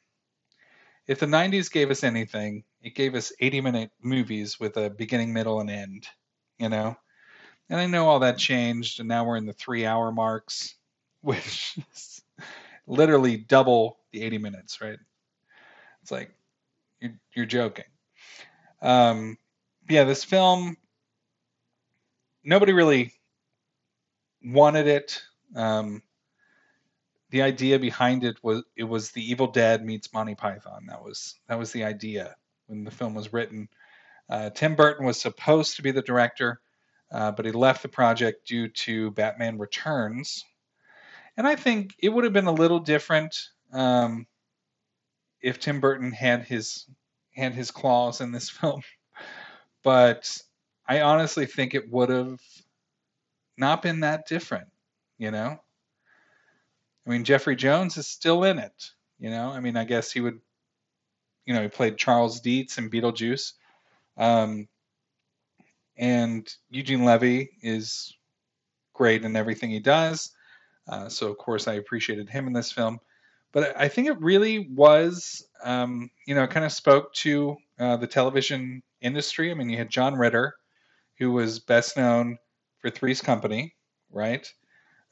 if 1.08 1.20
the 1.20 1.26
90s 1.28 1.70
gave 1.70 1.90
us 1.92 2.04
anything, 2.04 2.64
it 2.82 2.96
gave 2.96 3.16
us 3.16 3.32
80 3.40 3.62
minute 3.62 3.92
movies 4.02 4.60
with 4.60 4.78
a 4.78 4.90
beginning, 4.90 5.34
middle, 5.34 5.60
and 5.60 5.70
end, 5.70 6.08
you 6.58 6.70
know? 6.70 6.96
And 7.70 7.80
I 7.80 7.88
know 7.88 8.08
all 8.08 8.20
that 8.20 8.38
changed, 8.38 9.00
and 9.00 9.10
now 9.10 9.26
we're 9.26 9.38
in 9.38 9.46
the 9.46 9.54
three 9.54 9.86
hour 9.86 10.12
marks, 10.12 10.76
which 11.22 11.78
is 11.94 12.22
literally 12.88 13.38
double 13.38 14.00
the 14.12 14.24
80 14.24 14.38
minutes, 14.40 14.82
right? 14.82 15.00
It's 16.02 16.12
like, 16.12 16.32
you're, 17.02 17.20
you're 17.36 17.46
joking. 17.46 17.86
Um, 18.82 19.38
yeah, 19.90 20.04
this 20.04 20.24
film, 20.24 20.78
nobody 22.44 22.74
really 22.74 23.14
wanted 24.44 24.88
it. 24.88 25.22
Um, 25.56 26.04
the 27.32 27.42
idea 27.44 27.78
behind 27.80 28.24
it 28.24 28.38
was 28.44 28.64
it 28.76 28.84
was 28.84 29.12
the 29.12 29.30
Evil 29.30 29.48
Dead 29.48 29.86
meets 29.86 30.14
Monty 30.14 30.36
Python. 30.36 30.88
That 30.88 31.04
was 31.04 31.40
that 31.48 31.60
was 31.60 31.72
the 31.72 31.84
idea 31.84 32.36
when 32.68 32.84
the 32.84 32.92
film 32.92 33.14
was 33.14 33.34
written. 33.34 33.70
Uh, 34.30 34.50
Tim 34.50 34.76
Burton 34.76 35.06
was 35.06 35.20
supposed 35.20 35.76
to 35.76 35.82
be 35.82 35.92
the 35.92 36.02
director, 36.02 36.60
uh, 37.12 37.32
but 37.32 37.46
he 37.46 37.52
left 37.52 37.82
the 37.82 37.88
project 37.88 38.48
due 38.48 38.68
to 38.70 39.12
Batman 39.12 39.58
Returns. 39.58 40.44
And 41.38 41.48
I 41.48 41.56
think 41.56 41.96
it 42.00 42.10
would 42.10 42.24
have 42.24 42.34
been 42.34 42.48
a 42.48 42.52
little 42.52 42.80
different 42.80 43.36
um, 43.72 44.28
if 45.42 45.60
Tim 45.60 45.80
Burton 45.80 46.12
had 46.12 46.44
his 46.44 46.86
had 47.36 47.54
his 47.54 47.72
claws 47.72 48.22
in 48.22 48.32
this 48.32 48.50
film. 48.50 48.82
But 49.84 50.38
I 50.90 51.02
honestly 51.02 51.46
think 51.46 51.76
it 51.76 51.92
would 51.92 52.10
have 52.10 52.42
not 53.56 53.84
been 53.84 54.00
that 54.00 54.28
different, 54.28 54.70
you 55.20 55.30
know? 55.30 55.60
I 57.06 57.10
mean, 57.10 57.24
Jeffrey 57.24 57.56
Jones 57.56 57.96
is 57.98 58.08
still 58.08 58.44
in 58.44 58.58
it, 58.58 58.90
you 59.20 59.30
know? 59.30 59.50
I 59.50 59.60
mean, 59.60 59.78
I 59.78 59.84
guess 59.84 60.12
he 60.12 60.20
would, 60.20 60.40
you 61.46 61.54
know, 61.54 61.62
he 61.62 61.68
played 61.68 61.98
Charles 61.98 62.42
Deetz 62.42 62.80
in 62.80 62.90
Beetlejuice. 62.90 63.54
Um, 64.18 64.68
and 65.96 66.52
Eugene 66.72 67.06
Levy 67.06 67.52
is 67.62 68.16
great 68.94 69.24
in 69.24 69.36
everything 69.36 69.70
he 69.70 69.80
does. 69.80 70.32
Uh, 70.88 71.08
so, 71.08 71.30
of 71.30 71.38
course, 71.38 71.68
I 71.68 71.74
appreciated 71.74 72.30
him 72.30 72.48
in 72.48 72.54
this 72.54 72.72
film. 72.72 73.00
But 73.52 73.78
I 73.78 73.90
think 73.90 74.08
it 74.08 74.20
really 74.20 74.68
was, 74.74 75.46
um, 75.64 76.10
you 76.26 76.34
know, 76.34 76.48
kind 76.48 76.66
of 76.66 76.72
spoke 76.72 77.14
to 77.16 77.58
uh, 77.78 77.98
the 77.98 78.08
television 78.08 78.82
industry. 79.02 79.52
I 79.52 79.54
mean, 79.54 79.70
you 79.70 79.78
had 79.78 79.90
John 79.90 80.16
Ritter, 80.16 80.56
who 81.20 81.32
was 81.32 81.60
best 81.60 81.98
known 81.98 82.38
for 82.80 82.90
Three's 82.90 83.22
Company, 83.22 83.76
right? 84.10 84.52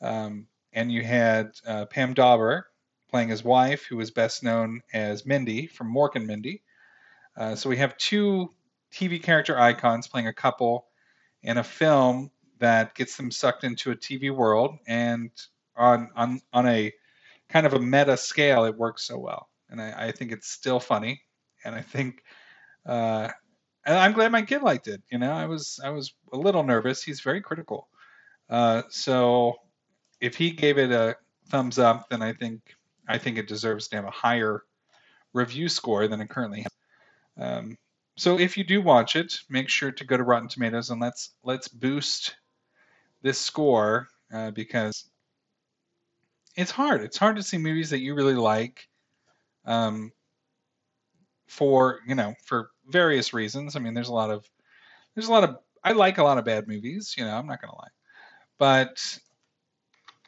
Um, 0.02 0.48
and 0.74 0.92
you 0.92 1.04
had 1.04 1.52
uh, 1.66 1.86
Pam 1.86 2.14
Dawber 2.14 2.68
playing 3.10 3.30
his 3.30 3.44
wife, 3.44 3.86
who 3.86 3.98
was 3.98 4.12
best 4.12 4.44
known 4.44 4.82
as 4.94 5.26
Mindy 5.26 5.68
from 5.68 5.94
Mork 5.94 6.16
and 6.16 6.26
Mindy. 6.26 6.64
Uh, 7.36 7.56
so 7.56 7.70
we 7.70 7.78
have 7.78 7.98
two 7.98 8.54
TV 8.92 9.22
character 9.22 9.60
icons 9.60 10.08
playing 10.08 10.28
a 10.28 10.34
couple 10.34 10.88
in 11.44 11.58
a 11.58 11.64
film 11.64 12.32
that 12.60 12.96
gets 12.96 13.16
them 13.18 13.30
sucked 13.30 13.64
into 13.64 13.92
a 13.92 13.96
TV 13.96 14.34
world, 14.36 14.78
and 14.88 15.30
on 15.76 16.10
on 16.16 16.42
on 16.52 16.68
a 16.68 16.92
kind 17.50 17.68
of 17.68 17.74
a 17.74 17.80
meta 17.80 18.18
scale, 18.18 18.66
it 18.66 18.76
works 18.76 19.04
so 19.04 19.18
well. 19.18 19.50
And 19.70 19.82
I, 19.82 20.08
I 20.08 20.12
think 20.12 20.32
it's 20.32 20.50
still 20.50 20.80
funny, 20.80 21.22
and 21.66 21.76
I 21.76 21.82
think. 21.82 22.24
Uh, 22.86 23.30
and 23.88 23.98
I'm 23.98 24.12
glad 24.12 24.32
my 24.32 24.44
kid 24.44 24.62
liked 24.62 24.88
it. 24.88 25.02
You 25.10 25.18
know, 25.18 25.32
I 25.32 25.46
was 25.46 25.80
I 25.84 25.90
was 25.90 26.14
a 26.34 26.38
little 26.38 26.64
nervous. 26.64 27.02
He's 27.02 27.22
very 27.22 27.42
critical, 27.42 27.88
uh, 28.50 28.84
so 28.90 29.56
if 30.22 30.36
he 30.36 30.52
gave 30.52 30.78
it 30.78 30.92
a 30.92 31.16
thumbs 31.50 31.80
up, 31.80 32.10
then 32.10 32.22
I 32.22 32.34
think 32.34 32.62
I 33.08 33.18
think 33.18 33.38
it 33.38 33.48
deserves 33.48 33.88
to 33.88 33.96
have 33.96 34.06
a 34.06 34.12
higher 34.12 34.64
review 35.34 35.70
score 35.70 36.08
than 36.08 36.22
it 36.22 36.30
currently 36.30 36.62
has. 36.62 36.72
Um, 37.40 37.78
so 38.18 38.40
if 38.40 38.58
you 38.58 38.64
do 38.64 38.82
watch 38.82 39.16
it, 39.16 39.40
make 39.50 39.70
sure 39.70 39.92
to 39.92 40.04
go 40.04 40.18
to 40.18 40.24
Rotten 40.24 40.50
Tomatoes 40.50 40.90
and 40.90 41.00
let's 41.00 41.32
let's 41.44 41.68
boost 41.68 42.36
this 43.22 43.40
score 43.40 44.08
uh, 44.34 44.52
because 44.52 45.06
it's 46.56 46.72
hard. 46.72 47.02
It's 47.02 47.18
hard 47.18 47.36
to 47.38 47.44
see 47.44 47.58
movies 47.58 47.92
that 47.92 48.00
you 48.00 48.16
really 48.16 48.34
like 48.34 48.90
um, 49.66 50.12
for 51.48 52.00
you 52.08 52.16
know 52.16 52.34
for 52.44 52.72
various 52.88 53.34
reasons. 53.34 53.76
I 53.76 53.80
mean, 53.80 53.94
there's 53.94 54.10
a 54.10 54.14
lot 54.14 54.32
of 54.32 54.50
there's 55.16 55.28
a 55.28 55.32
lot 55.32 55.44
of 55.44 55.58
I 55.84 55.94
like 55.94 56.18
a 56.18 56.24
lot 56.24 56.38
of 56.38 56.46
bad 56.46 56.68
movies. 56.68 57.16
You 57.18 57.26
know, 57.26 57.36
I'm 57.36 57.48
not 57.48 57.62
gonna 57.62 57.76
lie, 57.76 57.90
but 58.58 59.20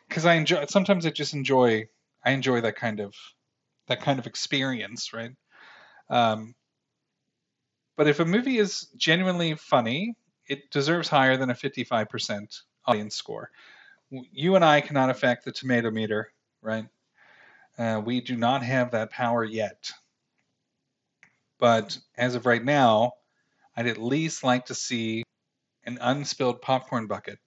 because 0.08 0.26
I 0.26 0.36
enjoy 0.36 0.66
sometimes 0.66 1.06
I 1.06 1.12
just 1.12 1.34
enjoy 1.34 1.88
I 2.24 2.32
enjoy 2.32 2.62
that 2.62 2.76
kind 2.76 3.00
of 3.00 3.16
that 3.88 4.02
kind 4.02 4.20
of 4.20 4.28
experience, 4.28 5.14
right? 5.14 5.32
Um, 6.10 6.56
but 7.96 8.08
if 8.08 8.20
a 8.20 8.26
movie 8.26 8.58
is 8.58 8.88
genuinely 8.98 9.56
funny, 9.56 10.16
it 10.48 10.72
deserves 10.72 11.10
higher 11.10 11.38
than 11.38 11.50
a 11.50 11.56
55% 11.56 12.62
audience 12.86 13.16
score. 13.16 13.52
You 14.10 14.56
and 14.56 14.66
I 14.66 14.82
cannot 14.82 15.10
affect 15.10 15.46
the 15.46 15.52
tomato 15.52 15.92
meter, 15.92 16.32
right? 16.62 16.88
Uh, 17.78 18.02
we 18.04 18.22
do 18.22 18.36
not 18.36 18.64
have 18.64 18.92
that 18.92 19.12
power 19.12 19.44
yet. 19.44 19.92
But 21.60 21.98
as 22.18 22.36
of 22.36 22.46
right 22.46 22.64
now, 22.64 23.14
I'd 23.76 23.88
at 23.88 23.98
least 23.98 24.44
like 24.44 24.66
to 24.68 24.76
see 24.76 25.24
an 25.86 25.98
unspilled 26.02 26.62
popcorn 26.62 27.08
bucket 27.08 27.40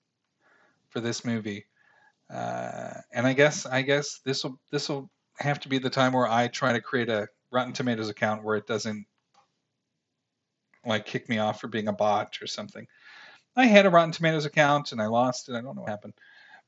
for 0.88 1.00
this 1.00 1.24
movie. 1.24 1.66
Uh, 2.30 2.94
and 3.12 3.26
I 3.26 3.32
guess 3.32 3.66
I 3.66 3.82
guess 3.82 4.20
this 4.24 4.44
will 4.44 4.58
this 4.70 4.88
will 4.88 5.10
have 5.38 5.60
to 5.60 5.68
be 5.68 5.78
the 5.78 5.90
time 5.90 6.12
where 6.12 6.28
I 6.28 6.48
try 6.48 6.72
to 6.72 6.80
create 6.80 7.08
a 7.08 7.28
Rotten 7.50 7.72
Tomatoes 7.72 8.08
account 8.08 8.44
where 8.44 8.56
it 8.56 8.66
doesn't 8.66 9.06
like 10.84 11.06
kick 11.06 11.28
me 11.28 11.38
off 11.38 11.60
for 11.60 11.68
being 11.68 11.88
a 11.88 11.92
bot 11.92 12.38
or 12.40 12.46
something. 12.46 12.86
I 13.56 13.66
had 13.66 13.86
a 13.86 13.90
Rotten 13.90 14.12
Tomatoes 14.12 14.46
account 14.46 14.92
and 14.92 15.00
I 15.00 15.06
lost 15.06 15.48
it. 15.48 15.54
I 15.54 15.60
don't 15.60 15.76
know 15.76 15.82
what 15.82 15.90
happened, 15.90 16.14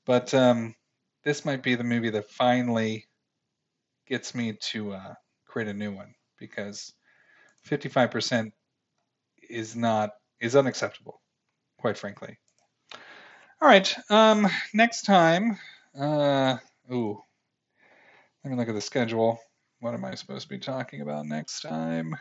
but 0.05 0.33
um, 0.35 0.75
this 1.23 1.45
might 1.45 1.63
be 1.63 1.75
the 1.75 1.85
movie 1.85 2.11
that 2.11 2.31
finally 2.31 3.07
gets 4.07 4.35
me 4.35 4.53
to 4.53 4.93
uh, 4.93 5.15
create 5.47 5.69
a 5.69 5.75
new 5.75 5.93
one 5.93 6.15
because 6.39 6.93
55% 7.69 8.53
is 9.49 9.77
not 9.77 10.11
is 10.41 10.57
unacceptable, 10.57 11.21
quite 11.79 11.97
frankly. 11.97 12.39
All 13.61 13.69
right. 13.69 13.95
Um, 14.11 14.47
next 14.75 15.03
time, 15.03 15.59
uh, 15.99 16.57
ooh, 16.93 17.23
let 18.45 18.51
me 18.51 18.57
look 18.57 18.69
at 18.69 18.75
the 18.75 18.81
schedule. 18.81 19.39
What 19.81 19.95
am 19.95 20.05
I 20.05 20.15
supposed 20.15 20.43
to 20.43 20.49
be 20.49 20.59
talking 20.59 21.01
about 21.01 21.27
next 21.27 21.63
time? 21.63 22.15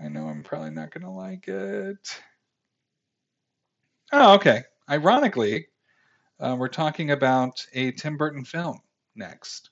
I 0.00 0.08
know 0.08 0.26
I'm 0.26 0.42
probably 0.42 0.70
not 0.70 0.90
going 0.90 1.04
to 1.04 1.10
like 1.10 1.48
it. 1.48 2.20
Oh, 4.12 4.34
okay. 4.34 4.64
Ironically, 4.90 5.68
uh, 6.40 6.56
we're 6.58 6.68
talking 6.68 7.12
about 7.12 7.64
a 7.72 7.92
Tim 7.92 8.16
Burton 8.16 8.44
film 8.44 8.80
next. 9.14 9.70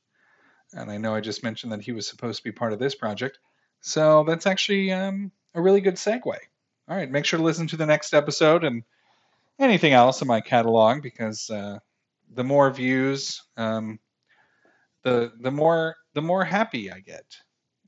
And 0.72 0.90
I 0.90 0.98
know 0.98 1.14
I 1.14 1.20
just 1.20 1.42
mentioned 1.42 1.72
that 1.72 1.82
he 1.82 1.92
was 1.92 2.06
supposed 2.06 2.38
to 2.38 2.44
be 2.44 2.52
part 2.52 2.72
of 2.72 2.78
this 2.78 2.94
project. 2.94 3.38
So 3.80 4.24
that's 4.24 4.46
actually 4.46 4.92
um, 4.92 5.32
a 5.54 5.60
really 5.60 5.80
good 5.80 5.94
segue. 5.94 6.24
All 6.26 6.96
right, 6.96 7.10
make 7.10 7.24
sure 7.24 7.38
to 7.38 7.44
listen 7.44 7.66
to 7.68 7.76
the 7.76 7.86
next 7.86 8.14
episode 8.14 8.64
and 8.64 8.82
anything 9.58 9.92
else 9.92 10.22
in 10.22 10.28
my 10.28 10.40
catalog 10.40 11.02
because 11.02 11.48
uh, 11.50 11.78
the 12.34 12.44
more 12.44 12.70
views, 12.70 13.42
um, 13.56 13.98
the 15.02 15.32
the 15.40 15.50
more 15.50 15.96
the 16.14 16.22
more 16.22 16.44
happy 16.44 16.90
I 16.90 17.00
get, 17.00 17.24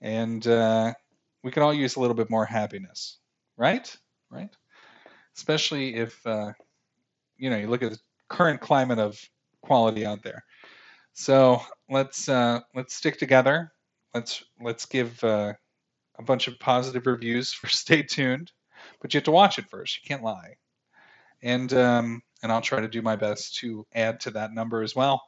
and 0.00 0.46
uh, 0.46 0.94
we 1.42 1.50
can 1.50 1.62
all 1.62 1.74
use 1.74 1.96
a 1.96 2.00
little 2.00 2.14
bit 2.14 2.30
more 2.30 2.44
happiness, 2.44 3.18
right? 3.56 3.94
Right. 4.30 4.50
Especially 5.36 5.96
if 5.96 6.24
uh, 6.26 6.52
you 7.36 7.50
know 7.50 7.56
you 7.56 7.68
look 7.68 7.82
at 7.82 7.92
the 7.92 7.98
current 8.28 8.60
climate 8.60 8.98
of 8.98 9.20
quality 9.62 10.06
out 10.06 10.22
there. 10.22 10.44
So 11.12 11.60
let's 11.90 12.28
uh, 12.28 12.60
let's 12.74 12.94
stick 12.94 13.18
together. 13.18 13.72
Let's 14.14 14.44
let's 14.60 14.86
give 14.86 15.22
uh, 15.24 15.54
a 16.18 16.22
bunch 16.22 16.48
of 16.48 16.58
positive 16.58 17.06
reviews 17.06 17.52
for 17.52 17.68
Stay 17.68 18.02
Tuned, 18.02 18.52
but 19.00 19.12
you 19.12 19.18
have 19.18 19.24
to 19.24 19.30
watch 19.30 19.58
it 19.58 19.70
first. 19.70 19.98
You 20.02 20.08
can't 20.08 20.24
lie, 20.24 20.56
and 21.42 21.72
um, 21.72 22.22
and 22.42 22.50
I'll 22.50 22.60
try 22.60 22.80
to 22.80 22.88
do 22.88 23.02
my 23.02 23.16
best 23.16 23.56
to 23.56 23.86
add 23.94 24.20
to 24.20 24.30
that 24.32 24.52
number 24.52 24.82
as 24.82 24.94
well. 24.94 25.22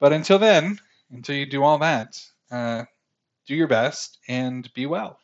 But 0.00 0.12
until 0.12 0.38
then, 0.38 0.78
until 1.10 1.36
you 1.36 1.46
do 1.46 1.64
all 1.64 1.78
that, 1.78 2.20
uh, 2.50 2.84
do 3.46 3.54
your 3.54 3.68
best 3.68 4.18
and 4.28 4.72
be 4.74 4.86
well. 4.86 5.18